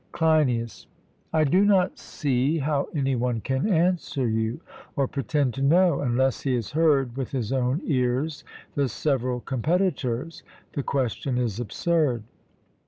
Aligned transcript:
CLEINIAS: 0.13 0.87
I 1.31 1.43
do 1.43 1.63
not 1.63 1.99
see 1.99 2.57
how 2.57 2.87
any 2.95 3.15
one 3.15 3.39
can 3.39 3.69
answer 3.69 4.27
you, 4.27 4.59
or 4.95 5.07
pretend 5.07 5.53
to 5.53 5.61
know, 5.61 5.99
unless 5.99 6.41
he 6.41 6.55
has 6.55 6.71
heard 6.71 7.15
with 7.15 7.29
his 7.29 7.53
own 7.53 7.81
ears 7.85 8.43
the 8.73 8.89
several 8.89 9.41
competitors; 9.41 10.41
the 10.73 10.81
question 10.81 11.37
is 11.37 11.59
absurd. 11.59 12.23